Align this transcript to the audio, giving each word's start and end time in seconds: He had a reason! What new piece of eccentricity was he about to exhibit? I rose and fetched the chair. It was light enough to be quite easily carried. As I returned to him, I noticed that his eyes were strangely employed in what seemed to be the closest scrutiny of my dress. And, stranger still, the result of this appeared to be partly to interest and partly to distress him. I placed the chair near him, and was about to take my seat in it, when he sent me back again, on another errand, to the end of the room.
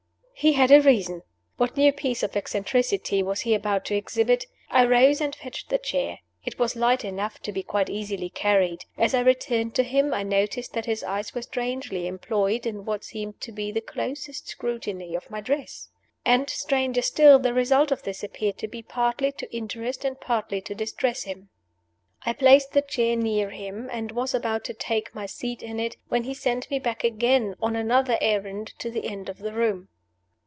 He 0.33 0.53
had 0.53 0.71
a 0.71 0.81
reason! 0.81 1.21
What 1.57 1.77
new 1.77 1.93
piece 1.93 2.23
of 2.23 2.35
eccentricity 2.35 3.21
was 3.21 3.41
he 3.41 3.53
about 3.53 3.85
to 3.85 3.95
exhibit? 3.95 4.47
I 4.71 4.85
rose 4.87 5.21
and 5.21 5.35
fetched 5.35 5.69
the 5.69 5.77
chair. 5.77 6.17
It 6.43 6.57
was 6.57 6.75
light 6.75 7.05
enough 7.05 7.37
to 7.43 7.51
be 7.51 7.61
quite 7.61 7.91
easily 7.91 8.27
carried. 8.31 8.85
As 8.97 9.13
I 9.13 9.19
returned 9.19 9.75
to 9.75 9.83
him, 9.83 10.15
I 10.15 10.23
noticed 10.23 10.73
that 10.73 10.87
his 10.87 11.03
eyes 11.03 11.35
were 11.35 11.43
strangely 11.43 12.07
employed 12.07 12.65
in 12.65 12.85
what 12.85 13.03
seemed 13.03 13.39
to 13.41 13.51
be 13.51 13.71
the 13.71 13.81
closest 13.81 14.47
scrutiny 14.47 15.13
of 15.13 15.29
my 15.29 15.41
dress. 15.41 15.89
And, 16.25 16.49
stranger 16.49 17.03
still, 17.03 17.37
the 17.37 17.53
result 17.53 17.91
of 17.91 18.01
this 18.01 18.23
appeared 18.23 18.57
to 18.57 18.67
be 18.67 18.81
partly 18.81 19.31
to 19.33 19.55
interest 19.55 20.03
and 20.03 20.19
partly 20.19 20.59
to 20.61 20.73
distress 20.73 21.21
him. 21.21 21.49
I 22.25 22.33
placed 22.33 22.71
the 22.71 22.81
chair 22.81 23.15
near 23.15 23.51
him, 23.51 23.89
and 23.91 24.11
was 24.11 24.33
about 24.33 24.63
to 24.63 24.73
take 24.73 25.13
my 25.13 25.27
seat 25.27 25.61
in 25.61 25.79
it, 25.79 25.97
when 26.07 26.23
he 26.23 26.33
sent 26.33 26.67
me 26.71 26.79
back 26.79 27.03
again, 27.03 27.53
on 27.61 27.75
another 27.75 28.17
errand, 28.21 28.73
to 28.79 28.89
the 28.89 29.05
end 29.05 29.29
of 29.29 29.37
the 29.37 29.53
room. 29.53 29.89